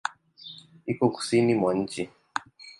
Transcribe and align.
Iko 0.91 1.05
Kusini 1.15 1.53
mwa 1.59 1.71
nchi. 1.79 2.03